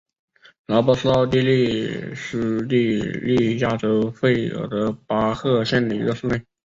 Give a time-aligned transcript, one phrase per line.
[0.65, 6.43] 拉鲍是奥地利施蒂利亚州费尔德巴赫县的一个市镇。